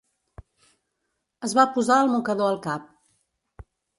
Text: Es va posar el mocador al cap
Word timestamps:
Es 1.49 1.53
va 1.59 1.67
posar 1.77 1.99
el 2.05 2.11
mocador 2.15 2.51
al 2.53 2.59
cap 2.65 2.89